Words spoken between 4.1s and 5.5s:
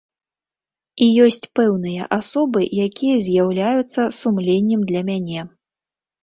сумленнем для мяне.